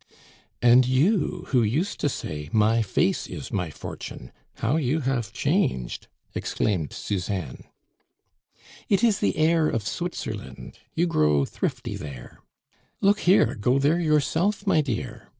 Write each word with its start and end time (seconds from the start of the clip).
"And 0.63 0.87
you, 0.87 1.45
who 1.49 1.61
used 1.61 1.99
to 1.99 2.09
say, 2.09 2.49
'My 2.51 2.81
face 2.81 3.27
is 3.27 3.51
my 3.51 3.69
fortune!' 3.69 4.31
How 4.55 4.77
you 4.77 5.01
have 5.01 5.31
changed!" 5.31 6.07
exclaimed 6.33 6.91
Suzanne. 6.91 7.65
"It 8.89 9.03
is 9.03 9.19
the 9.19 9.37
air 9.37 9.69
of 9.69 9.85
Switzerland; 9.87 10.79
you 10.95 11.05
grow 11.05 11.45
thrifty 11.45 11.95
there. 11.97 12.39
Look 12.99 13.19
here; 13.19 13.53
go 13.53 13.77
there 13.77 13.99
yourself, 13.99 14.65
my 14.65 14.81
dear! 14.81 15.29